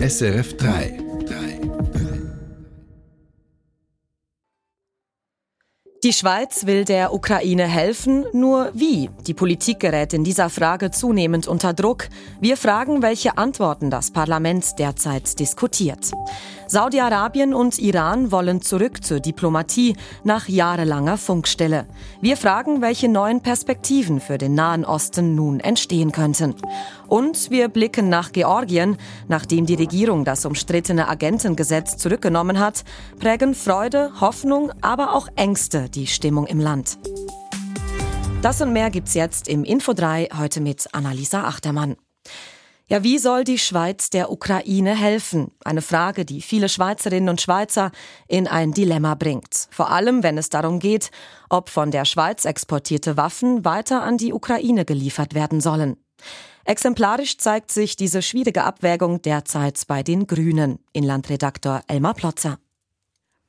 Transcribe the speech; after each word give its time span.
SRF 0.00 0.56
3. 0.56 0.99
Die 6.10 6.16
Schweiz 6.16 6.66
will 6.66 6.84
der 6.84 7.14
Ukraine 7.14 7.68
helfen, 7.68 8.24
nur 8.32 8.72
wie? 8.74 9.08
Die 9.28 9.32
Politik 9.32 9.78
gerät 9.78 10.12
in 10.12 10.24
dieser 10.24 10.50
Frage 10.50 10.90
zunehmend 10.90 11.46
unter 11.46 11.72
Druck. 11.72 12.08
Wir 12.40 12.56
fragen, 12.56 13.00
welche 13.00 13.38
Antworten 13.38 13.90
das 13.90 14.10
Parlament 14.10 14.76
derzeit 14.80 15.38
diskutiert. 15.38 16.10
Saudi-Arabien 16.66 17.52
und 17.52 17.80
Iran 17.80 18.30
wollen 18.30 18.62
zurück 18.62 19.02
zur 19.02 19.18
Diplomatie 19.18 19.96
nach 20.22 20.48
jahrelanger 20.48 21.16
Funkstille. 21.16 21.86
Wir 22.20 22.36
fragen, 22.36 22.80
welche 22.80 23.08
neuen 23.08 23.40
Perspektiven 23.40 24.20
für 24.20 24.38
den 24.38 24.54
Nahen 24.54 24.84
Osten 24.84 25.34
nun 25.34 25.58
entstehen 25.58 26.12
könnten. 26.12 26.54
Und 27.08 27.50
wir 27.50 27.68
blicken 27.68 28.08
nach 28.08 28.30
Georgien. 28.30 28.98
Nachdem 29.26 29.66
die 29.66 29.74
Regierung 29.74 30.24
das 30.24 30.46
umstrittene 30.46 31.08
Agentengesetz 31.08 31.96
zurückgenommen 31.96 32.60
hat, 32.60 32.84
prägen 33.18 33.56
Freude, 33.56 34.12
Hoffnung, 34.20 34.70
aber 34.80 35.16
auch 35.16 35.26
Ängste 35.34 35.88
die 35.88 35.99
Stimmung 36.06 36.46
im 36.46 36.60
Land. 36.60 36.98
Das 38.42 38.60
und 38.60 38.72
mehr 38.72 38.90
gibt's 38.90 39.14
jetzt 39.14 39.48
im 39.48 39.64
Info 39.64 39.92
3 39.92 40.28
heute 40.38 40.60
mit 40.60 40.94
Annalisa 40.94 41.44
Achtermann. 41.44 41.96
Ja, 42.90 43.04
wie 43.04 43.18
soll 43.18 43.44
die 43.44 43.58
Schweiz 43.58 44.10
der 44.10 44.32
Ukraine 44.32 44.96
helfen? 44.96 45.52
Eine 45.64 45.80
Frage, 45.80 46.24
die 46.24 46.42
viele 46.42 46.68
Schweizerinnen 46.68 47.28
und 47.28 47.40
Schweizer 47.40 47.92
in 48.26 48.48
ein 48.48 48.72
Dilemma 48.72 49.14
bringt. 49.14 49.68
Vor 49.70 49.90
allem, 49.90 50.24
wenn 50.24 50.36
es 50.38 50.48
darum 50.48 50.80
geht, 50.80 51.12
ob 51.50 51.68
von 51.68 51.92
der 51.92 52.04
Schweiz 52.04 52.44
exportierte 52.44 53.16
Waffen 53.16 53.64
weiter 53.64 54.02
an 54.02 54.16
die 54.16 54.32
Ukraine 54.32 54.84
geliefert 54.84 55.34
werden 55.34 55.60
sollen. 55.60 55.98
Exemplarisch 56.64 57.38
zeigt 57.38 57.70
sich 57.70 57.94
diese 57.94 58.22
schwierige 58.22 58.64
Abwägung 58.64 59.22
derzeit 59.22 59.80
bei 59.86 60.02
den 60.02 60.26
Grünen. 60.26 60.80
Inlandredaktor 60.92 61.82
Elmar 61.86 62.14
Plotzer. 62.14 62.58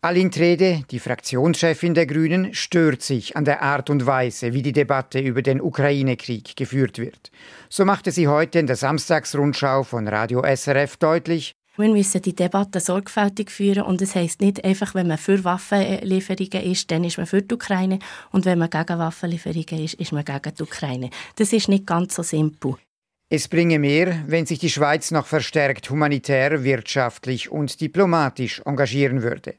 Aline 0.04 0.32
Trede, 0.32 0.84
die 0.90 0.98
Fraktionschefin 0.98 1.94
der 1.94 2.08
Grünen, 2.08 2.56
stört 2.56 3.04
sich 3.04 3.38
an 3.38 3.46
der 3.46 3.62
Art 3.62 3.92
und 3.92 4.08
Weise, 4.08 4.52
wie 4.52 4.64
die 4.64 4.72
Debatte 4.72 5.20
über 5.20 5.44
den 5.44 5.62
Ukraine-Krieg 5.62 6.56
geführt 6.56 6.98
wird. 6.98 7.30
So 7.70 7.86
machte 7.86 8.12
sie 8.12 8.28
heute 8.28 8.58
in 8.58 8.66
der 8.66 8.78
Samstagsrundschau 8.78 9.84
von 9.84 10.08
Radio 10.08 10.42
SRF 10.44 10.98
deutlich, 10.98 11.54
wir 11.78 11.90
müssen 11.90 12.22
die 12.22 12.36
Debatte 12.36 12.80
sorgfältig 12.80 13.50
führen 13.50 13.84
und 13.84 14.02
es 14.02 14.16
heißt 14.16 14.42
nicht 14.42 14.64
einfach, 14.66 14.94
wenn 14.94 15.08
man 15.08 15.18
für 15.18 15.44
Waffenlieferungen 15.44 16.64
ist, 16.64 16.92
dann 16.92 17.04
ist 17.04 17.18
man 17.18 17.28
für 17.28 17.44
die 17.44 17.54
Ukraine 17.54 18.00
und 18.32 18.46
wenn 18.46 18.60
man 18.60 18.70
gegen 18.70 19.00
Waffenlieferungen 19.00 19.86
ist, 19.86 19.94
ist 19.94 20.12
man 20.12 20.26
gegen 20.26 20.54
die 20.54 20.64
Ukraine. 20.64 21.10
Das 21.36 21.54
ist 21.54 21.70
nicht 21.70 21.86
ganz 21.86 22.16
so 22.16 22.24
simpel. 22.24 22.76
Es 23.30 23.48
bringe 23.48 23.80
mehr, 23.80 24.24
wenn 24.28 24.46
sich 24.46 24.60
die 24.60 24.70
Schweiz 24.70 25.12
noch 25.12 25.28
verstärkt 25.28 25.90
humanitär, 25.90 26.64
wirtschaftlich 26.64 27.52
und 27.52 27.80
diplomatisch 27.80 28.62
engagieren 28.66 29.22
würde. 29.22 29.54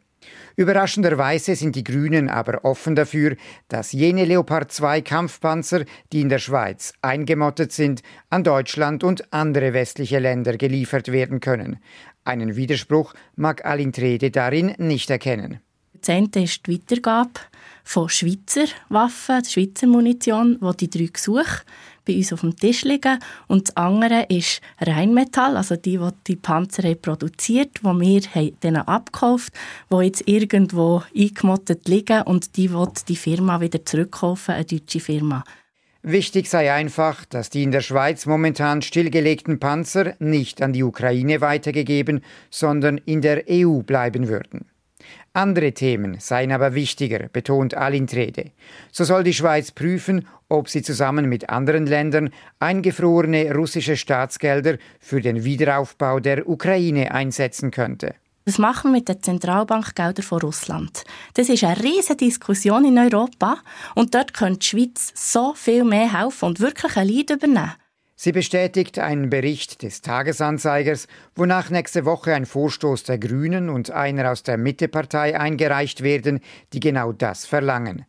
Überraschenderweise 0.57 1.57
sind 1.57 1.77
die 1.77 1.85
Grünen 1.85 2.29
aber 2.29 2.65
offen 2.65 2.95
dafür, 2.95 3.37
dass 3.69 3.93
jene 3.93 4.25
Leopard 4.25 4.71
2 4.71 5.01
Kampfpanzer, 5.01 5.85
die 6.13 6.21
in 6.21 6.29
der 6.29 6.39
Schweiz 6.39 6.93
eingemottet 7.03 7.73
sind, 7.73 8.03
an 8.31 8.45
Deutschland 8.45 9.03
und 9.05 9.33
andere 9.33 9.73
westliche 9.73 10.19
Länder 10.19 10.57
geliefert 10.57 11.11
werden 11.11 11.41
können. 11.41 11.79
Einen 12.25 12.57
Widerspruch 12.57 13.15
mag 13.35 13.65
Alintrede 13.65 14.31
darin 14.31 14.75
nicht 14.79 15.11
erkennen. 15.11 15.61
Zehnte 16.03 16.41
ist 16.41 16.67
die 16.67 16.75
Weitergabe 16.75 17.41
von 17.85 18.09
Schweizer 18.09 18.67
Waffen, 18.89 19.45
Schweizer 19.45 19.87
Munition, 19.87 20.59
die 20.61 20.89
die 20.89 20.99
drei 20.99 21.11
Gesuche 21.13 21.63
bei 22.05 22.17
uns 22.17 22.33
auf 22.33 22.41
dem 22.41 22.57
Tisch 22.57 22.83
liegen. 22.85 23.19
Und 23.47 23.69
das 23.69 23.77
andere 23.77 24.27
ist 24.29 24.61
Rheinmetall, 24.81 25.57
also 25.57 25.77
die, 25.77 25.99
die 25.99 26.09
die 26.27 26.37
Panzer 26.37 26.83
haben 26.85 27.01
produziert, 27.01 27.79
die 27.81 27.85
wir 27.85 28.53
denen 28.63 28.83
abgekauft 28.83 29.53
haben, 29.91 30.01
die 30.01 30.07
jetzt 30.07 30.29
irgendwo 30.29 31.03
eingemottet 31.17 31.89
liegen 31.89 32.23
und 32.23 32.57
die 32.57 32.73
will 32.73 32.89
die 33.09 33.17
Firma 33.17 33.61
wieder 33.61 33.85
zurückkaufen, 33.85 34.55
eine 34.55 34.65
deutsche 34.65 35.01
Firma. 35.01 35.45
Wichtig 36.05 36.49
sei 36.49 36.73
einfach, 36.73 37.25
dass 37.27 37.49
die 37.49 37.63
in 37.63 37.71
der 37.71 37.81
Schweiz 37.81 38.27
momentan 38.27 38.83
stillgelegten 38.83 39.61
Panzer 39.61 40.15
nicht 40.19 40.61
an 40.61 40.73
die 40.73 40.83
Ukraine 40.83 41.41
weitergegeben, 41.41 42.25
sondern 42.51 42.99
in 42.99 43.21
der 43.21 43.45
EU 43.49 43.83
bleiben 43.83 44.27
würden. 44.27 44.72
Andere 45.35 45.73
Themen 45.73 46.21
seien 46.21 46.53
aber 46.53 46.75
wichtiger, 46.75 47.31
betont 47.33 47.75
Alintrede. 47.75 48.51
So 48.91 49.05
soll 49.05 49.25
die 49.25 49.33
Schweiz 49.33 49.71
prüfen, 49.71 50.27
ob 50.51 50.69
sie 50.69 50.83
zusammen 50.83 51.27
mit 51.27 51.49
anderen 51.49 51.87
Ländern 51.87 52.29
eingefrorene 52.61 53.55
russische 53.55 53.97
Staatsgelder 53.97 54.77
für 55.01 55.23
den 55.23 55.43
Wiederaufbau 55.43 56.21
der 56.21 56.47
Ukraine 56.47 57.13
einsetzen 57.13 57.71
könnte. 57.71 58.15
Was 58.45 58.59
machen 58.59 58.91
wir 58.91 58.99
mit 58.99 59.09
den 59.09 59.23
Zentralbankgeldern 59.23 60.25
von 60.25 60.41
Russland? 60.41 61.05
Das 61.35 61.49
ist 61.49 61.65
eine 61.65 61.83
riesige 61.83 62.17
Diskussion 62.17 62.85
in 62.85 62.99
Europa 62.99 63.57
und 63.95 64.15
dort 64.15 64.35
könnte 64.35 64.59
die 64.59 64.67
Schweiz 64.67 65.13
so 65.15 65.55
viel 65.55 65.85
mehr 65.85 66.13
helfen 66.13 66.45
und 66.47 66.61
wirklich 66.61 66.97
ein 66.97 67.07
Lied 67.07 67.31
übernehmen. 67.31 67.73
Sie 68.25 68.31
bestätigt 68.31 69.01
einen 69.01 69.31
Bericht 69.31 69.83
des 69.83 70.01
Tagesanzeigers, 70.01 71.09
wonach 71.35 71.71
nächste 71.71 72.05
Woche 72.05 72.33
ein 72.33 72.47
Vorstoß 72.47 73.03
der 73.03 73.19
Grünen 73.19 73.69
und 73.69 73.91
einer 73.91 74.31
aus 74.31 74.45
der 74.45 74.59
Mittepartei 74.59 75.37
eingereicht 75.37 76.05
werden, 76.05 76.39
die 76.73 76.79
genau 76.79 77.11
das 77.11 77.47
verlangen. 77.47 78.05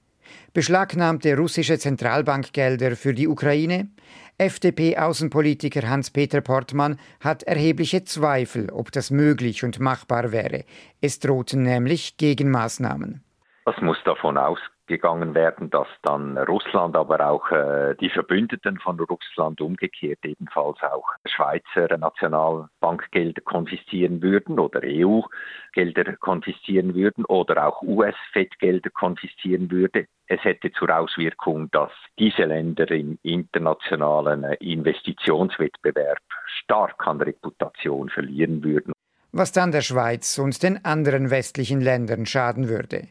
Beschlagnahmte 0.54 1.36
russische 1.36 1.80
Zentralbankgelder 1.80 2.96
für 2.96 3.16
die 3.16 3.28
Ukraine? 3.28 3.90
FDP-Außenpolitiker 4.38 5.90
Hans-Peter 5.90 6.42
Portmann 6.42 7.00
hat 7.20 7.42
erhebliche 7.42 8.04
Zweifel, 8.04 8.70
ob 8.70 8.92
das 8.92 9.10
möglich 9.10 9.64
und 9.64 9.80
machbar 9.80 10.32
wäre. 10.32 10.66
Es 11.02 11.18
drohten 11.18 11.64
nämlich 11.64 12.18
Gegenmaßnahmen. 12.18 13.24
Was 13.66 13.80
muss 13.82 13.98
davon 14.04 14.38
ausgehen? 14.38 14.74
gegangen 14.88 15.34
werden, 15.34 15.70
dass 15.70 15.88
dann 16.02 16.38
Russland, 16.38 16.96
aber 16.96 17.26
auch 17.26 17.50
äh, 17.52 17.96
die 17.96 18.10
Verbündeten 18.10 18.80
von 18.80 19.00
Russland 19.00 19.62
umgekehrt 19.62 20.20
ebenfalls 20.24 20.82
auch 20.82 21.06
Schweizer 21.26 21.98
Nationalbankgelder 21.98 23.42
konfiszieren 23.42 24.22
würden 24.22 24.60
oder 24.60 24.82
EU-Gelder 24.84 26.16
konfiszieren 26.18 26.96
würden 26.96 27.24
oder 27.26 27.68
auch 27.68 27.82
US-Fed-Gelder 27.82 28.90
konfiszieren 28.90 29.72
würde. 29.72 30.08
Es 30.28 30.44
hätte 30.44 30.72
zur 30.74 30.96
Auswirkung, 30.96 31.70
dass 31.72 31.92
diese 32.20 32.44
Länder 32.44 32.90
im 32.92 33.18
internationalen 33.24 34.44
Investitionswettbewerb 34.60 36.20
stark 36.64 37.08
an 37.08 37.22
Reputation 37.22 38.10
verlieren 38.10 38.64
würden. 38.64 38.94
Was 39.32 39.52
dann 39.52 39.72
der 39.72 39.82
Schweiz 39.82 40.38
und 40.38 40.62
den 40.62 40.84
anderen 40.86 41.32
westlichen 41.32 41.82
Ländern 41.82 42.26
schaden 42.26 42.70
würde 42.70 43.08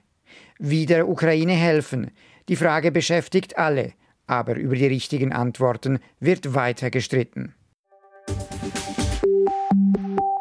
wie 0.63 0.87
der 0.87 1.09
Ukraine 1.09 1.55
helfen. 1.55 2.13
Die 2.49 2.57
Frage 2.57 2.93
beschäftigt 2.93 3.59
alle, 3.59 3.93
aber 4.27 4.55
über 4.55 4.77
die 4.77 4.87
richtigen 4.87 5.33
Antworten 5.33 5.99
wird 6.21 6.55
weiter 6.55 6.91
gestritten. 6.91 7.55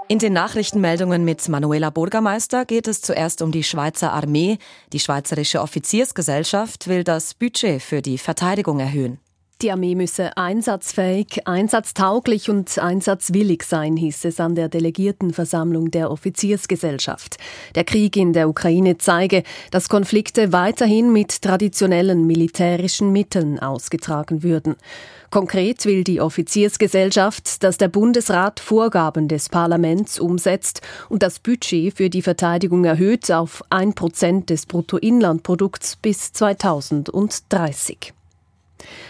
In 0.07 0.19
den 0.19 0.33
Nachrichtenmeldungen 0.33 1.25
mit 1.25 1.47
Manuela 1.49 1.89
Bürgermeister 1.89 2.65
geht 2.65 2.87
es 2.87 3.01
zuerst 3.01 3.41
um 3.41 3.51
die 3.51 3.63
Schweizer 3.63 4.13
Armee. 4.13 4.57
Die 4.93 4.99
Schweizerische 4.99 5.61
Offiziersgesellschaft 5.61 6.87
will 6.87 7.03
das 7.03 7.33
Budget 7.33 7.81
für 7.81 8.01
die 8.01 8.17
Verteidigung 8.17 8.79
erhöhen. 8.79 9.19
Die 9.61 9.71
Armee 9.71 9.93
müsse 9.93 10.35
einsatzfähig, 10.37 11.47
einsatztauglich 11.47 12.49
und 12.49 12.79
einsatzwillig 12.79 13.61
sein, 13.61 13.95
hieß 13.95 14.25
es 14.25 14.39
an 14.39 14.55
der 14.55 14.69
Delegiertenversammlung 14.69 15.91
der 15.91 16.09
Offiziersgesellschaft. 16.09 17.37
Der 17.75 17.83
Krieg 17.83 18.17
in 18.17 18.33
der 18.33 18.49
Ukraine 18.49 18.97
zeige, 18.97 19.43
dass 19.69 19.87
Konflikte 19.87 20.51
weiterhin 20.51 21.13
mit 21.13 21.43
traditionellen 21.43 22.25
militärischen 22.25 23.11
Mitteln 23.11 23.59
ausgetragen 23.59 24.41
würden. 24.41 24.77
Konkret 25.29 25.85
will 25.85 26.03
die 26.03 26.21
Offiziersgesellschaft, 26.21 27.63
dass 27.63 27.77
der 27.77 27.89
Bundesrat 27.89 28.59
Vorgaben 28.59 29.27
des 29.27 29.47
Parlaments 29.47 30.19
umsetzt 30.19 30.81
und 31.07 31.21
das 31.21 31.37
Budget 31.37 31.95
für 31.95 32.09
die 32.09 32.23
Verteidigung 32.23 32.83
erhöht 32.83 33.31
auf 33.31 33.63
ein 33.69 33.93
Prozent 33.93 34.49
des 34.49 34.65
Bruttoinlandprodukts 34.65 35.97
bis 35.97 36.33
2030. 36.33 38.13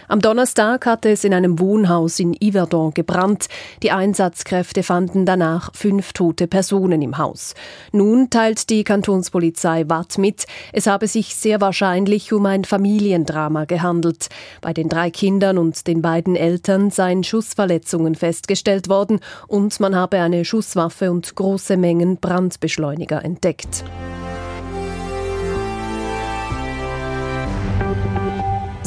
Am 0.07 0.19
Donnerstag 0.19 0.85
hatte 0.85 1.09
es 1.09 1.23
in 1.23 1.33
einem 1.33 1.59
Wohnhaus 1.59 2.19
in 2.19 2.35
Yverdon 2.41 2.93
gebrannt. 2.93 3.47
Die 3.83 3.91
Einsatzkräfte 3.91 4.83
fanden 4.83 5.25
danach 5.25 5.71
fünf 5.73 6.13
tote 6.13 6.47
Personen 6.47 7.01
im 7.01 7.17
Haus. 7.17 7.53
Nun 7.91 8.29
teilt 8.29 8.69
die 8.69 8.83
Kantonspolizei 8.83 9.87
Watt 9.87 10.17
mit, 10.17 10.45
es 10.73 10.87
habe 10.87 11.07
sich 11.07 11.35
sehr 11.35 11.61
wahrscheinlich 11.61 12.33
um 12.33 12.45
ein 12.45 12.65
Familiendrama 12.65 13.65
gehandelt. 13.65 14.29
Bei 14.61 14.73
den 14.73 14.89
drei 14.89 15.11
Kindern 15.11 15.57
und 15.57 15.87
den 15.87 16.01
beiden 16.01 16.35
Eltern 16.35 16.91
seien 16.91 17.23
Schussverletzungen 17.23 18.15
festgestellt 18.15 18.89
worden 18.89 19.19
und 19.47 19.79
man 19.79 19.95
habe 19.95 20.19
eine 20.19 20.45
Schusswaffe 20.45 21.11
und 21.11 21.35
große 21.35 21.77
Mengen 21.77 22.17
Brandbeschleuniger 22.17 23.23
entdeckt. 23.23 23.83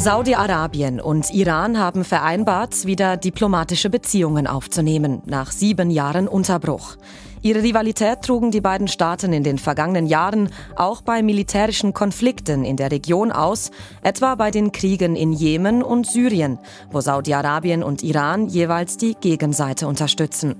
Saudi-Arabien 0.04 1.00
und 1.00 1.32
Iran 1.32 1.78
haben 1.78 2.04
vereinbart, 2.04 2.84
wieder 2.84 3.16
diplomatische 3.16 3.88
Beziehungen 3.88 4.46
aufzunehmen, 4.46 5.22
nach 5.24 5.50
sieben 5.50 5.90
Jahren 5.90 6.28
Unterbruch. 6.28 6.96
Ihre 7.40 7.62
Rivalität 7.62 8.20
trugen 8.20 8.50
die 8.50 8.60
beiden 8.60 8.86
Staaten 8.86 9.32
in 9.32 9.44
den 9.44 9.56
vergangenen 9.56 10.04
Jahren 10.04 10.50
auch 10.76 11.00
bei 11.00 11.22
militärischen 11.22 11.94
Konflikten 11.94 12.66
in 12.66 12.76
der 12.76 12.90
Region 12.90 13.32
aus, 13.32 13.70
etwa 14.02 14.34
bei 14.34 14.50
den 14.50 14.72
Kriegen 14.72 15.16
in 15.16 15.32
Jemen 15.32 15.82
und 15.82 16.06
Syrien, 16.06 16.58
wo 16.90 17.00
Saudi-Arabien 17.00 17.82
und 17.82 18.02
Iran 18.02 18.46
jeweils 18.46 18.98
die 18.98 19.14
Gegenseite 19.18 19.88
unterstützen. 19.88 20.54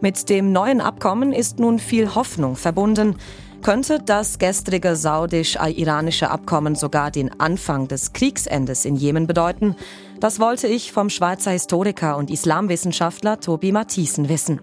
Mit 0.00 0.28
dem 0.28 0.50
neuen 0.50 0.80
Abkommen 0.80 1.32
ist 1.32 1.60
nun 1.60 1.78
viel 1.78 2.16
Hoffnung 2.16 2.56
verbunden. 2.56 3.14
Könnte 3.62 3.98
das 4.04 4.38
gestrige 4.38 4.96
saudisch-iranische 4.96 6.30
Abkommen 6.30 6.76
sogar 6.76 7.10
den 7.10 7.38
Anfang 7.40 7.88
des 7.88 8.14
Kriegsendes 8.14 8.86
in 8.86 8.96
Jemen 8.96 9.26
bedeuten? 9.26 9.76
Das 10.18 10.40
wollte 10.40 10.66
ich 10.66 10.92
vom 10.92 11.10
Schweizer 11.10 11.50
Historiker 11.50 12.16
und 12.16 12.30
Islamwissenschaftler 12.30 13.38
Tobi 13.38 13.72
Matthiesen 13.72 14.30
wissen. 14.30 14.62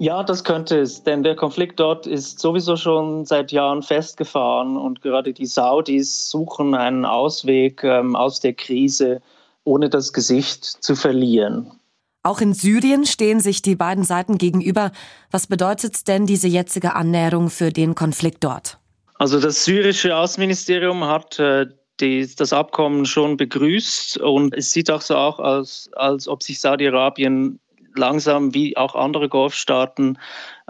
Ja, 0.00 0.24
das 0.24 0.42
könnte 0.42 0.80
es, 0.80 1.04
denn 1.04 1.22
der 1.22 1.36
Konflikt 1.36 1.78
dort 1.78 2.08
ist 2.08 2.40
sowieso 2.40 2.74
schon 2.74 3.24
seit 3.26 3.52
Jahren 3.52 3.82
festgefahren 3.82 4.76
und 4.76 5.02
gerade 5.02 5.32
die 5.32 5.46
Saudis 5.46 6.28
suchen 6.28 6.74
einen 6.74 7.04
Ausweg 7.04 7.84
ähm, 7.84 8.16
aus 8.16 8.40
der 8.40 8.54
Krise, 8.54 9.20
ohne 9.62 9.88
das 9.88 10.12
Gesicht 10.12 10.64
zu 10.64 10.96
verlieren. 10.96 11.70
Auch 12.22 12.40
in 12.40 12.54
Syrien 12.54 13.04
stehen 13.04 13.40
sich 13.40 13.62
die 13.62 13.74
beiden 13.74 14.04
Seiten 14.04 14.38
gegenüber. 14.38 14.92
Was 15.30 15.48
bedeutet 15.48 16.06
denn 16.06 16.26
diese 16.26 16.46
jetzige 16.46 16.94
Annäherung 16.94 17.50
für 17.50 17.70
den 17.72 17.94
Konflikt 17.94 18.44
dort? 18.44 18.78
Also 19.18 19.40
das 19.40 19.64
syrische 19.64 20.16
Außenministerium 20.16 21.04
hat 21.04 21.38
äh, 21.38 21.66
die, 22.00 22.28
das 22.34 22.52
Abkommen 22.52 23.06
schon 23.06 23.36
begrüßt 23.36 24.18
und 24.18 24.54
es 24.54 24.72
sieht 24.72 24.90
auch 24.90 25.00
so 25.00 25.16
aus, 25.16 25.90
als, 25.94 26.28
ob 26.28 26.42
sich 26.42 26.60
Saudi-Arabien 26.60 27.58
langsam 27.94 28.54
wie 28.54 28.76
auch 28.76 28.94
andere 28.94 29.28
Golfstaaten 29.28 30.18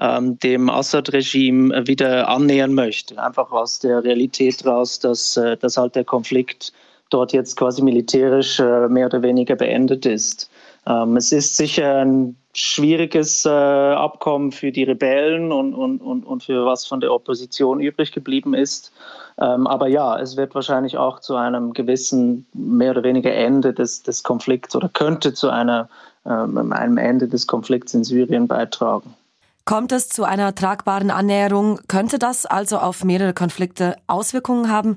ähm, 0.00 0.38
dem 0.38 0.68
Assad-Regime 0.68 1.86
wieder 1.86 2.28
annähern 2.28 2.74
möchte. 2.74 3.22
Einfach 3.22 3.52
aus 3.52 3.78
der 3.78 4.02
Realität 4.02 4.64
raus, 4.66 4.98
dass, 4.98 5.36
äh, 5.36 5.56
dass 5.56 5.76
halt 5.76 5.94
der 5.94 6.04
Konflikt 6.04 6.72
dort 7.10 7.32
jetzt 7.32 7.56
quasi 7.56 7.82
militärisch 7.82 8.58
äh, 8.58 8.88
mehr 8.88 9.06
oder 9.06 9.22
weniger 9.22 9.54
beendet 9.54 10.06
ist. 10.06 10.50
Ähm, 10.86 11.16
es 11.16 11.32
ist 11.32 11.56
sicher 11.56 12.04
ein 12.04 12.36
schwieriges 12.54 13.46
äh, 13.46 13.48
Abkommen 13.48 14.52
für 14.52 14.72
die 14.72 14.82
Rebellen 14.82 15.52
und, 15.52 15.74
und, 15.74 16.00
und, 16.00 16.24
und 16.24 16.42
für 16.42 16.66
was 16.66 16.86
von 16.86 17.00
der 17.00 17.12
Opposition 17.12 17.80
übrig 17.80 18.12
geblieben 18.12 18.54
ist. 18.54 18.92
Ähm, 19.40 19.66
aber 19.66 19.88
ja, 19.88 20.18
es 20.18 20.36
wird 20.36 20.54
wahrscheinlich 20.54 20.98
auch 20.98 21.20
zu 21.20 21.36
einem 21.36 21.72
gewissen 21.72 22.46
mehr 22.52 22.90
oder 22.90 23.02
weniger 23.02 23.32
Ende 23.32 23.72
des, 23.72 24.02
des 24.02 24.22
Konflikts 24.22 24.76
oder 24.76 24.90
könnte 24.90 25.32
zu 25.32 25.48
einer, 25.48 25.88
ähm, 26.26 26.72
einem 26.72 26.98
Ende 26.98 27.28
des 27.28 27.46
Konflikts 27.46 27.94
in 27.94 28.04
Syrien 28.04 28.46
beitragen. 28.46 29.14
Kommt 29.64 29.92
es 29.92 30.08
zu 30.08 30.24
einer 30.24 30.54
tragbaren 30.54 31.10
Annäherung, 31.10 31.80
könnte 31.86 32.18
das 32.18 32.46
also 32.46 32.78
auf 32.78 33.04
mehrere 33.04 33.32
Konflikte 33.32 33.96
Auswirkungen 34.08 34.70
haben. 34.70 34.96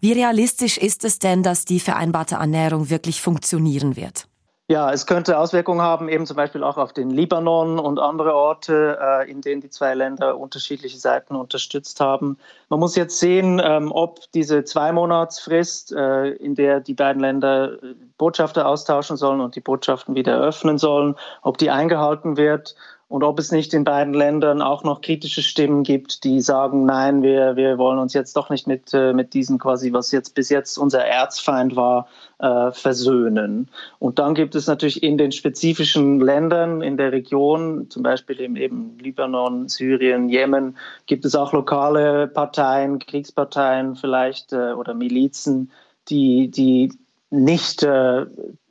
Wie 0.00 0.12
realistisch 0.12 0.78
ist 0.78 1.04
es 1.04 1.18
denn, 1.18 1.42
dass 1.42 1.66
die 1.66 1.80
vereinbarte 1.80 2.38
Annäherung 2.38 2.90
wirklich 2.90 3.20
funktionieren 3.20 3.94
wird? 3.94 4.26
Ja, 4.68 4.92
es 4.92 5.06
könnte 5.06 5.38
Auswirkungen 5.38 5.80
haben, 5.80 6.08
eben 6.08 6.26
zum 6.26 6.36
Beispiel 6.36 6.64
auch 6.64 6.76
auf 6.76 6.92
den 6.92 7.08
Libanon 7.10 7.78
und 7.78 8.00
andere 8.00 8.34
Orte, 8.34 8.98
äh, 9.00 9.30
in 9.30 9.40
denen 9.40 9.60
die 9.60 9.70
zwei 9.70 9.94
Länder 9.94 10.36
unterschiedliche 10.38 10.98
Seiten 10.98 11.36
unterstützt 11.36 12.00
haben. 12.00 12.36
Man 12.68 12.80
muss 12.80 12.96
jetzt 12.96 13.20
sehen, 13.20 13.62
ähm, 13.64 13.92
ob 13.92 14.20
diese 14.32 14.64
Zweimonatsfrist, 14.64 15.92
äh, 15.92 16.30
in 16.30 16.56
der 16.56 16.80
die 16.80 16.94
beiden 16.94 17.20
Länder 17.22 17.80
äh, 17.80 17.94
Botschafter 18.18 18.66
austauschen 18.66 19.16
sollen 19.16 19.40
und 19.40 19.56
die 19.56 19.60
Botschaften 19.60 20.14
wieder 20.14 20.32
eröffnen 20.32 20.78
sollen, 20.78 21.16
ob 21.42 21.58
die 21.58 21.70
eingehalten 21.70 22.36
wird 22.36 22.74
und 23.08 23.22
ob 23.22 23.38
es 23.38 23.52
nicht 23.52 23.72
in 23.72 23.84
beiden 23.84 24.14
Ländern 24.14 24.60
auch 24.60 24.82
noch 24.82 25.00
kritische 25.00 25.42
Stimmen 25.42 25.84
gibt, 25.84 26.24
die 26.24 26.40
sagen, 26.40 26.86
nein, 26.86 27.22
wir, 27.22 27.54
wir 27.54 27.78
wollen 27.78 28.00
uns 28.00 28.14
jetzt 28.14 28.36
doch 28.36 28.50
nicht 28.50 28.66
mit, 28.66 28.92
äh, 28.94 29.12
mit 29.12 29.32
diesem 29.32 29.58
quasi, 29.58 29.92
was 29.92 30.10
jetzt 30.10 30.34
bis 30.34 30.48
jetzt 30.48 30.76
unser 30.76 31.04
Erzfeind 31.04 31.76
war, 31.76 32.08
äh, 32.38 32.72
versöhnen. 32.72 33.70
Und 34.00 34.18
dann 34.18 34.34
gibt 34.34 34.56
es 34.56 34.66
natürlich 34.66 35.04
in 35.04 35.18
den 35.18 35.30
spezifischen 35.30 36.20
Ländern 36.20 36.82
in 36.82 36.96
der 36.96 37.12
Region, 37.12 37.88
zum 37.90 38.02
Beispiel 38.02 38.40
im 38.40 38.56
eben 38.56 38.98
Libanon, 38.98 39.68
Syrien, 39.68 40.28
Jemen, 40.28 40.76
gibt 41.06 41.24
es 41.24 41.36
auch 41.36 41.52
lokale 41.52 42.26
Parteien, 42.26 42.98
Kriegsparteien 42.98 43.94
vielleicht 43.94 44.52
äh, 44.52 44.72
oder 44.72 44.94
Milizen, 44.94 45.70
die, 46.08 46.50
die 46.50 46.90
nicht 47.30 47.82
äh, 47.82 48.26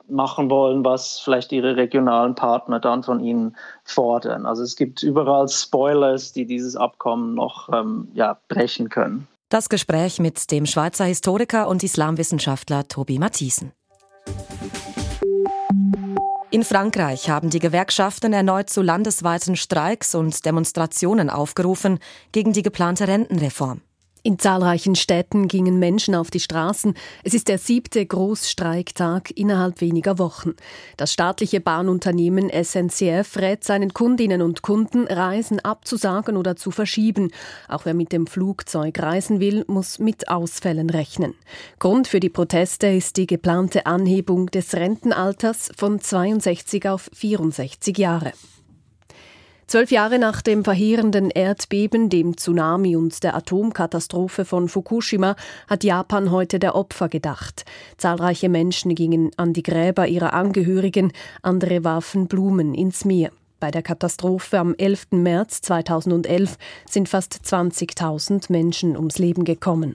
machen 0.08 0.50
wollen, 0.50 0.84
was 0.84 1.18
vielleicht 1.18 1.52
ihre 1.52 1.76
regionalen 1.76 2.34
Partner 2.34 2.80
dann 2.80 3.02
von 3.02 3.20
ihnen 3.20 3.56
fordern. 3.84 4.46
Also 4.46 4.62
es 4.62 4.76
gibt 4.76 5.02
überall 5.02 5.48
Spoilers, 5.48 6.32
die 6.32 6.46
dieses 6.46 6.76
Abkommen 6.76 7.34
noch 7.34 7.68
ähm, 7.72 8.08
ja, 8.14 8.38
brechen 8.48 8.88
können. 8.88 9.26
Das 9.48 9.68
Gespräch 9.68 10.18
mit 10.18 10.50
dem 10.50 10.66
Schweizer 10.66 11.04
Historiker 11.04 11.68
und 11.68 11.82
Islamwissenschaftler 11.82 12.88
Tobi 12.88 13.18
Matthiesen. 13.18 13.72
In 16.50 16.64
Frankreich 16.64 17.28
haben 17.28 17.50
die 17.50 17.58
Gewerkschaften 17.58 18.32
erneut 18.32 18.70
zu 18.70 18.80
landesweiten 18.80 19.56
Streiks 19.56 20.14
und 20.14 20.44
Demonstrationen 20.46 21.28
aufgerufen 21.28 21.98
gegen 22.32 22.52
die 22.52 22.62
geplante 22.62 23.06
Rentenreform. 23.08 23.82
In 24.26 24.40
zahlreichen 24.40 24.96
Städten 24.96 25.46
gingen 25.46 25.78
Menschen 25.78 26.16
auf 26.16 26.32
die 26.32 26.40
Straßen. 26.40 26.94
Es 27.22 27.32
ist 27.32 27.46
der 27.46 27.58
siebte 27.58 28.04
Großstreiktag 28.04 29.30
innerhalb 29.30 29.80
weniger 29.80 30.18
Wochen. 30.18 30.54
Das 30.96 31.12
staatliche 31.12 31.60
Bahnunternehmen 31.60 32.50
SNCF 32.50 33.36
rät 33.36 33.62
seinen 33.62 33.94
Kundinnen 33.94 34.42
und 34.42 34.62
Kunden, 34.62 35.06
Reisen 35.06 35.60
abzusagen 35.60 36.36
oder 36.36 36.56
zu 36.56 36.72
verschieben. 36.72 37.30
Auch 37.68 37.84
wer 37.84 37.94
mit 37.94 38.10
dem 38.10 38.26
Flugzeug 38.26 38.98
reisen 38.98 39.38
will, 39.38 39.64
muss 39.68 40.00
mit 40.00 40.28
Ausfällen 40.28 40.90
rechnen. 40.90 41.34
Grund 41.78 42.08
für 42.08 42.18
die 42.18 42.28
Proteste 42.28 42.88
ist 42.88 43.18
die 43.18 43.28
geplante 43.28 43.86
Anhebung 43.86 44.46
des 44.46 44.74
Rentenalters 44.74 45.70
von 45.76 46.00
62 46.00 46.88
auf 46.88 47.08
64 47.14 47.96
Jahre. 47.96 48.32
Zwölf 49.76 49.90
Jahre 49.90 50.18
nach 50.18 50.40
dem 50.40 50.64
verheerenden 50.64 51.28
Erdbeben, 51.28 52.08
dem 52.08 52.38
Tsunami 52.38 52.96
und 52.96 53.22
der 53.22 53.36
Atomkatastrophe 53.36 54.46
von 54.46 54.70
Fukushima 54.70 55.36
hat 55.68 55.84
Japan 55.84 56.30
heute 56.30 56.58
der 56.58 56.74
Opfer 56.74 57.10
gedacht. 57.10 57.66
Zahlreiche 57.98 58.48
Menschen 58.48 58.94
gingen 58.94 59.32
an 59.36 59.52
die 59.52 59.62
Gräber 59.62 60.08
ihrer 60.08 60.32
Angehörigen, 60.32 61.12
andere 61.42 61.84
warfen 61.84 62.26
Blumen 62.26 62.72
ins 62.72 63.04
Meer. 63.04 63.32
Bei 63.60 63.70
der 63.70 63.82
Katastrophe 63.82 64.58
am 64.58 64.74
11. 64.74 65.08
März 65.10 65.60
2011 65.60 66.56
sind 66.88 67.10
fast 67.10 67.34
20.000 67.44 68.50
Menschen 68.50 68.96
ums 68.96 69.18
Leben 69.18 69.44
gekommen. 69.44 69.94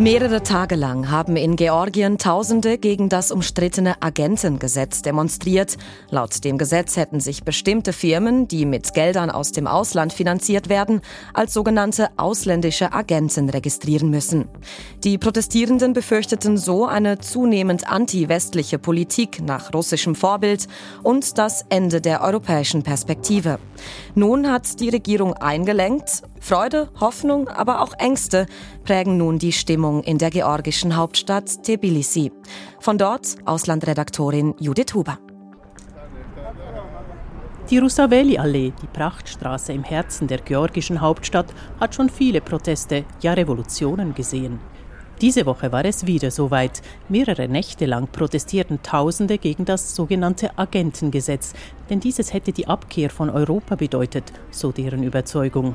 Mehrere 0.00 0.42
Tage 0.42 0.76
lang 0.76 1.10
haben 1.10 1.36
in 1.36 1.56
Georgien 1.56 2.16
Tausende 2.16 2.78
gegen 2.78 3.10
das 3.10 3.30
umstrittene 3.30 4.00
Agentengesetz 4.00 5.02
demonstriert. 5.02 5.76
Laut 6.08 6.42
dem 6.42 6.56
Gesetz 6.56 6.96
hätten 6.96 7.20
sich 7.20 7.44
bestimmte 7.44 7.92
Firmen, 7.92 8.48
die 8.48 8.64
mit 8.64 8.94
Geldern 8.94 9.28
aus 9.28 9.52
dem 9.52 9.66
Ausland 9.66 10.14
finanziert 10.14 10.70
werden, 10.70 11.02
als 11.34 11.52
sogenannte 11.52 12.08
ausländische 12.16 12.94
Agenten 12.94 13.50
registrieren 13.50 14.08
müssen. 14.08 14.48
Die 15.04 15.18
Protestierenden 15.18 15.92
befürchteten 15.92 16.56
so 16.56 16.86
eine 16.86 17.18
zunehmend 17.18 17.86
anti-westliche 17.86 18.78
Politik 18.78 19.42
nach 19.42 19.74
russischem 19.74 20.14
Vorbild 20.14 20.66
und 21.02 21.36
das 21.36 21.66
Ende 21.68 22.00
der 22.00 22.22
europäischen 22.22 22.82
Perspektive. 22.82 23.58
Nun 24.14 24.50
hat 24.50 24.80
die 24.80 24.88
Regierung 24.88 25.34
eingelenkt. 25.34 26.22
Freude, 26.42 26.88
Hoffnung, 26.98 27.48
aber 27.48 27.82
auch 27.82 27.92
Ängste 27.98 28.46
prägen 28.84 29.18
nun 29.18 29.38
die 29.38 29.52
Stimmung 29.52 29.89
in 29.98 30.18
der 30.18 30.30
georgischen 30.30 30.94
Hauptstadt 30.94 31.64
Tbilisi. 31.64 32.30
Von 32.78 32.96
dort 32.96 33.34
Auslandredaktorin 33.44 34.54
Judith 34.60 34.94
Huber. 34.94 35.18
Die 37.68 37.78
Rusaveli-Allee, 37.78 38.72
die 38.80 38.86
Prachtstraße 38.86 39.72
im 39.72 39.82
Herzen 39.82 40.28
der 40.28 40.38
georgischen 40.38 41.00
Hauptstadt, 41.00 41.52
hat 41.80 41.94
schon 41.94 42.08
viele 42.08 42.40
Proteste, 42.40 43.04
ja 43.20 43.32
Revolutionen 43.32 44.14
gesehen. 44.14 44.60
Diese 45.20 45.44
Woche 45.44 45.70
war 45.70 45.84
es 45.84 46.06
wieder 46.06 46.30
soweit. 46.30 46.80
Mehrere 47.08 47.46
Nächte 47.46 47.84
lang 47.84 48.08
protestierten 48.08 48.82
Tausende 48.82 49.36
gegen 49.36 49.66
das 49.66 49.94
sogenannte 49.94 50.56
Agentengesetz, 50.58 51.52
denn 51.90 52.00
dieses 52.00 52.32
hätte 52.32 52.52
die 52.52 52.68
Abkehr 52.68 53.10
von 53.10 53.28
Europa 53.28 53.74
bedeutet, 53.74 54.32
so 54.50 54.72
deren 54.72 55.02
Überzeugung. 55.02 55.74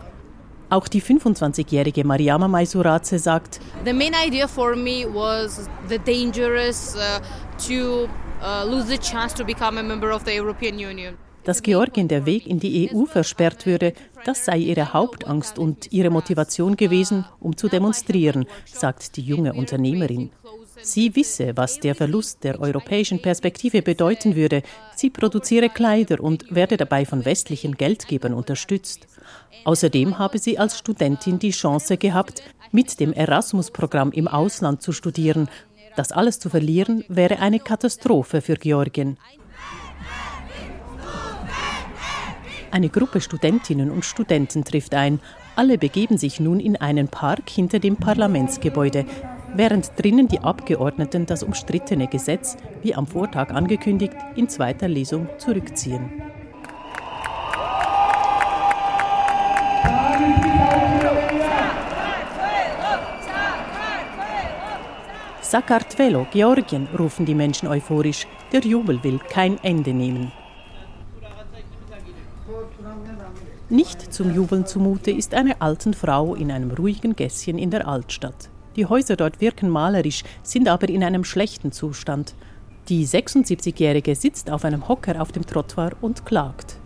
Auch 0.69 0.87
die 0.87 1.01
25-jährige 1.01 2.03
Mariama 2.03 2.47
Maisuraze 2.47 3.19
sagt, 3.19 3.59
The 3.85 3.93
main 3.93 4.13
idea 4.27 4.47
for 4.47 4.75
me 4.75 5.05
was 5.05 5.69
the 5.87 5.99
dangerous 5.99 6.95
uh, 6.95 7.19
to 7.67 8.07
uh, 8.41 8.65
lose 8.67 8.87
the 8.87 8.97
chance 8.97 9.33
to 9.35 9.45
become 9.45 9.77
a 9.79 9.83
member 9.83 10.11
of 10.11 10.23
the 10.25 10.35
European 10.35 10.75
Union. 10.75 11.17
Dass 11.43 11.61
Georgien 11.61 12.07
der 12.07 12.25
Weg 12.25 12.47
in 12.47 12.59
die 12.59 12.89
EU 12.91 13.05
versperrt 13.05 13.67
würde, 13.67 13.93
das 14.25 14.45
sei 14.45 14.57
ihre 14.57 14.93
Hauptangst 14.93 15.59
und 15.59 15.93
ihre 15.93 16.09
Motivation 16.09 16.75
gewesen, 16.75 17.25
um 17.39 17.55
zu 17.55 17.67
demonstrieren, 17.67 18.47
sagt 18.65 19.15
die 19.15 19.21
junge 19.21 19.53
Unternehmerin. 19.53 20.31
Sie 20.81 21.15
wisse, 21.15 21.55
was 21.55 21.79
der 21.79 21.95
Verlust 21.95 22.43
der 22.43 22.59
europäischen 22.59 23.21
Perspektive 23.21 23.81
bedeuten 23.81 24.35
würde. 24.35 24.61
Sie 24.95 25.09
produziere 25.09 25.69
Kleider 25.69 26.21
und 26.21 26.53
werde 26.53 26.77
dabei 26.77 27.05
von 27.05 27.25
westlichen 27.25 27.75
Geldgebern 27.75 28.33
unterstützt. 28.33 29.07
Außerdem 29.63 30.19
habe 30.19 30.37
sie 30.37 30.59
als 30.59 30.77
Studentin 30.77 31.39
die 31.39 31.51
Chance 31.51 31.97
gehabt, 31.97 32.43
mit 32.71 32.99
dem 32.99 33.13
Erasmus-Programm 33.13 34.11
im 34.11 34.27
Ausland 34.27 34.81
zu 34.81 34.91
studieren. 34.91 35.49
Das 35.95 36.11
alles 36.11 36.39
zu 36.39 36.49
verlieren 36.49 37.03
wäre 37.07 37.39
eine 37.39 37.59
Katastrophe 37.59 38.41
für 38.41 38.55
Georgien. 38.55 39.17
Eine 42.71 42.89
Gruppe 42.89 43.21
Studentinnen 43.21 43.89
und 43.89 44.03
Studenten 44.03 44.65
trifft 44.65 44.93
ein. 44.93 45.21
Alle 45.55 45.77
begeben 45.77 46.17
sich 46.17 46.41
nun 46.41 46.59
in 46.59 46.75
einen 46.75 47.07
Park 47.07 47.49
hinter 47.49 47.79
dem 47.79 47.95
Parlamentsgebäude, 47.95 49.05
während 49.55 49.91
drinnen 49.97 50.27
die 50.27 50.39
Abgeordneten 50.39 51.25
das 51.25 51.43
umstrittene 51.43 52.07
Gesetz, 52.07 52.57
wie 52.81 52.93
am 52.93 53.07
Vortag 53.07 53.49
angekündigt, 53.51 54.15
in 54.35 54.49
zweiter 54.49 54.87
Lesung 54.87 55.27
zurückziehen. 55.37 56.21
Sakartvelo, 65.41 66.27
Georgien, 66.31 66.87
rufen 66.97 67.25
die 67.25 67.35
Menschen 67.35 67.67
euphorisch. 67.67 68.27
Der 68.51 68.61
Jubel 68.61 69.01
will 69.03 69.19
kein 69.19 69.63
Ende 69.63 69.93
nehmen. 69.93 70.31
Nicht 73.69 74.13
zum 74.13 74.33
Jubeln 74.33 74.65
zumute 74.65 75.11
ist 75.11 75.33
einer 75.33 75.55
alten 75.59 75.93
Frau 75.93 76.35
in 76.35 76.51
einem 76.51 76.71
ruhigen 76.71 77.15
Gässchen 77.15 77.57
in 77.57 77.71
der 77.71 77.87
Altstadt. 77.87 78.49
Die 78.75 78.85
Häuser 78.85 79.15
dort 79.15 79.39
wirken 79.39 79.69
malerisch, 79.69 80.23
sind 80.43 80.67
aber 80.67 80.89
in 80.89 81.03
einem 81.03 81.23
schlechten 81.23 81.71
Zustand. 81.71 82.35
Die 82.89 83.07
76-Jährige 83.07 84.15
sitzt 84.15 84.51
auf 84.51 84.65
einem 84.65 84.87
Hocker 84.87 85.21
auf 85.21 85.31
dem 85.31 85.45
Trottoir 85.45 85.91
und 86.01 86.25
klagt. 86.25 86.77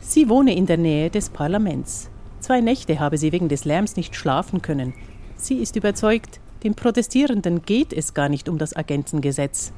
Sie 0.00 0.28
wohne 0.28 0.54
in 0.54 0.66
der 0.66 0.78
Nähe 0.78 1.10
des 1.10 1.28
Parlaments. 1.28 2.10
Zwei 2.40 2.60
Nächte 2.60 3.00
habe 3.00 3.18
sie 3.18 3.32
wegen 3.32 3.48
des 3.48 3.64
Lärms 3.64 3.96
nicht 3.96 4.16
schlafen 4.16 4.62
können. 4.62 4.94
Sie 5.36 5.56
ist 5.56 5.76
überzeugt, 5.76 6.40
den 6.62 6.74
Protestierenden 6.74 7.62
geht 7.62 7.92
es 7.92 8.14
gar 8.14 8.28
nicht 8.28 8.48
um 8.48 8.56
das 8.58 8.74
Agentengesetz. 8.74 9.72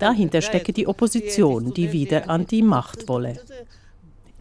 Dahinter 0.00 0.40
stecke 0.40 0.72
die 0.72 0.88
Opposition, 0.88 1.72
die 1.74 1.92
wieder 1.92 2.28
an 2.28 2.46
die 2.46 2.62
Macht 2.62 3.08
wolle. 3.08 3.38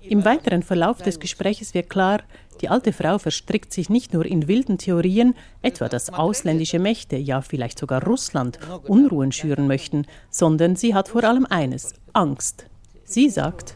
Im 0.01 0.23
weiteren 0.25 0.63
Verlauf 0.63 1.01
des 1.01 1.19
Gesprächs 1.19 1.73
wird 1.73 1.89
klar, 1.89 2.21
die 2.61 2.69
alte 2.69 2.93
Frau 2.93 3.19
verstrickt 3.19 3.71
sich 3.73 3.89
nicht 3.89 4.13
nur 4.13 4.25
in 4.25 4.47
wilden 4.47 4.77
Theorien, 4.77 5.35
etwa 5.61 5.89
dass 5.89 6.11
ausländische 6.11 6.79
Mächte, 6.79 7.17
ja 7.17 7.41
vielleicht 7.41 7.77
sogar 7.77 8.03
Russland, 8.03 8.57
Unruhen 8.87 9.31
schüren 9.31 9.67
möchten, 9.67 10.05
sondern 10.29 10.75
sie 10.75 10.95
hat 10.95 11.09
vor 11.09 11.23
allem 11.25 11.45
eines, 11.45 11.93
Angst. 12.13 12.65
Sie 13.03 13.29
sagt, 13.29 13.75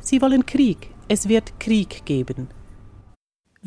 Sie 0.00 0.22
wollen 0.22 0.46
Krieg, 0.46 0.90
es 1.08 1.28
wird 1.28 1.58
Krieg 1.60 2.04
geben. 2.04 2.48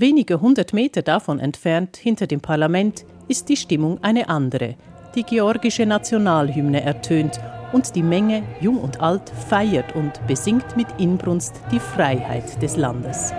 Wenige 0.01 0.39
hundert 0.39 0.71
Meter 0.71 1.01
davon 1.01 1.41
entfernt, 1.41 1.97
hinter 1.97 2.25
dem 2.25 2.39
Parlament, 2.39 3.03
ist 3.27 3.49
die 3.49 3.57
Stimmung 3.57 4.01
eine 4.01 4.29
andere. 4.29 4.75
Die 5.13 5.23
georgische 5.23 5.85
Nationalhymne 5.85 6.81
ertönt 6.81 7.37
und 7.73 7.93
die 7.95 8.01
Menge, 8.01 8.43
jung 8.61 8.77
und 8.77 9.01
alt, 9.01 9.29
feiert 9.49 9.93
und 9.97 10.25
besingt 10.25 10.77
mit 10.77 10.87
Inbrunst 10.99 11.55
die 11.69 11.81
Freiheit 11.81 12.61
des 12.61 12.77
Landes. 12.77 13.33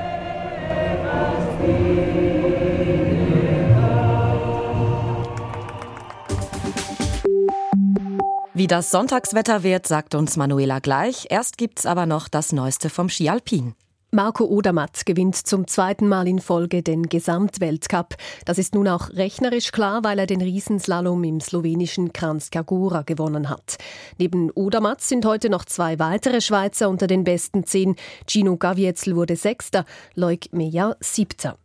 Wie 8.53 8.67
das 8.67 8.91
Sonntagswetter 8.91 9.63
wird, 9.63 9.87
sagt 9.87 10.15
uns 10.15 10.37
Manuela 10.37 10.81
gleich. 10.81 11.27
Erst 11.31 11.57
gibt's 11.57 11.87
aber 11.87 12.05
noch 12.05 12.29
das 12.29 12.53
Neueste 12.53 12.91
vom 12.91 13.09
Ski 13.09 13.31
Alpin. 13.31 13.75
Marco 14.13 14.45
Odermatt 14.45 15.07
gewinnt 15.07 15.37
zum 15.37 15.69
zweiten 15.69 16.09
Mal 16.09 16.27
in 16.27 16.41
Folge 16.41 16.83
den 16.83 17.05
Gesamtweltcup. 17.05 18.17
Das 18.45 18.59
ist 18.59 18.75
nun 18.75 18.89
auch 18.89 19.11
rechnerisch 19.11 19.71
klar, 19.71 20.03
weil 20.03 20.19
er 20.19 20.27
den 20.27 20.41
Riesenslalom 20.41 21.23
im 21.23 21.41
slowenischen 21.41 22.13
Kranjska 22.13 22.63
gewonnen 22.63 23.49
hat. 23.49 23.79
Neben 24.19 24.51
Odermatt 24.51 25.01
sind 25.01 25.25
heute 25.25 25.49
noch 25.49 25.65
zwei 25.65 26.01
weitere 26.01 26.41
Schweizer 26.41 26.89
unter 26.89 27.07
den 27.07 27.23
besten 27.23 27.65
zehn. 27.65 27.95
Gino 28.27 28.57
Gavietzel 28.57 29.15
wurde 29.15 29.37
Sechster, 29.37 29.85
Leuk 30.17 30.53
Meyer 30.53 30.97
Siebter. 30.99 31.57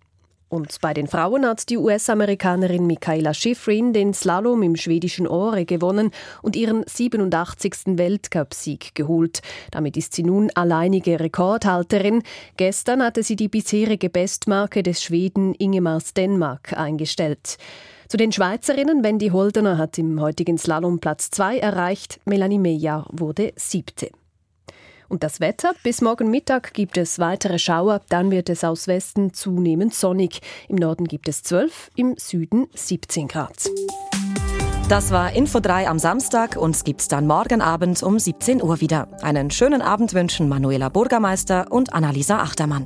Und 0.56 0.80
bei 0.80 0.94
den 0.94 1.08
Frauen 1.08 1.46
hat 1.46 1.70
die 1.70 1.78
US-Amerikanerin 1.78 2.88
Michaela 2.88 3.34
Schifrin 3.34 3.92
den 3.92 4.14
Slalom 4.14 4.64
im 4.64 4.78
schwedischen 4.78 5.28
Åre 5.28 5.66
gewonnen 5.66 6.12
und 6.42 6.56
ihren 6.56 6.86
87. 6.88 7.98
Weltcupsieg 7.98 8.96
geholt. 8.96 9.42
Damit 9.72 9.98
ist 9.98 10.14
sie 10.14 10.24
nun 10.24 10.50
alleinige 10.56 11.20
Rekordhalterin. 11.20 12.24
Gestern 12.56 13.04
hatte 13.04 13.22
sie 13.22 13.36
die 13.36 13.50
bisherige 13.50 14.10
Bestmarke 14.10 14.82
des 14.82 15.04
Schweden 15.04 15.56
Ingemar 15.56 16.00
Stenmark 16.00 16.72
eingestellt. 16.78 17.58
Zu 18.08 18.16
den 18.16 18.32
Schweizerinnen, 18.32 19.04
Wendy 19.04 19.32
Holdener 19.32 19.78
hat 19.78 19.98
im 19.98 20.22
heutigen 20.22 20.58
Slalom 20.58 21.00
Platz 21.00 21.32
2 21.32 21.58
erreicht, 21.58 22.22
Melanie 22.24 22.60
Meyer 22.60 23.06
wurde 23.12 23.52
siebte. 23.58 24.10
Und 25.10 25.24
das 25.24 25.40
Wetter? 25.40 25.74
Bis 25.84 26.02
morgen 26.02 26.30
Mittag 26.30 26.74
gibt 26.74 26.98
es 26.98 27.20
weitere 27.20 27.60
Schauer, 27.60 28.02
dann 28.10 28.32
wird 28.32 28.50
es 28.50 28.64
aus 28.64 28.88
Westen 28.88 29.34
zunehmend 29.34 29.94
sonnig. 29.94 30.42
Im 30.68 30.78
Norden 30.78 31.06
gibt 31.06 31.28
es 31.28 31.44
12, 31.44 31.92
im 31.96 32.16
Süden 32.18 32.68
17 32.74 33.28
Grad. 33.28 33.70
Das 34.88 35.10
war 35.12 35.34
Info 35.34 35.60
3 35.60 35.90
am 35.90 35.98
Samstag. 35.98 36.58
Uns 36.58 36.84
gibt's 36.84 37.08
dann 37.08 37.26
morgen 37.26 37.62
Abend 37.62 38.04
um 38.04 38.20
17 38.20 38.62
Uhr 38.62 38.82
wieder. 38.82 39.08
Einen 39.24 39.50
schönen 39.50 39.82
Abend 39.82 40.14
wünschen 40.14 40.48
Manuela 40.48 40.90
Bürgermeister 40.90 41.72
und 41.72 41.94
Annalisa 41.94 42.38
Achtermann. 42.38 42.86